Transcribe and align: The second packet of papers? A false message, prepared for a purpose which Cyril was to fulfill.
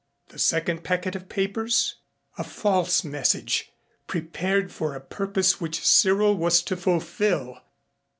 The 0.29 0.39
second 0.39 0.83
packet 0.83 1.15
of 1.15 1.29
papers? 1.29 1.97
A 2.35 2.43
false 2.43 3.03
message, 3.03 3.71
prepared 4.07 4.71
for 4.71 4.95
a 4.95 4.99
purpose 4.99 5.61
which 5.61 5.85
Cyril 5.85 6.35
was 6.35 6.63
to 6.63 6.75
fulfill. 6.75 7.59